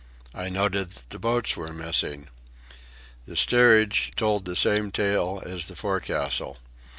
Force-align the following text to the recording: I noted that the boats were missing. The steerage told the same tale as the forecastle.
I 0.33 0.49
noted 0.49 0.93
that 0.93 1.09
the 1.11 1.19
boats 1.19 1.55
were 1.55 1.71
missing. 1.71 2.29
The 3.27 3.35
steerage 3.35 4.11
told 4.15 4.45
the 4.45 4.55
same 4.55 4.89
tale 4.89 5.43
as 5.45 5.67
the 5.67 5.75
forecastle. 5.75 6.57